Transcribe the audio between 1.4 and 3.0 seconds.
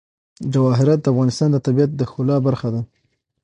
د طبیعت د ښکلا برخه ده.